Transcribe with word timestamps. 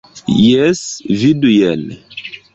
Jes, 0.43 0.81
vidu 1.19 1.53
jen. 1.53 1.87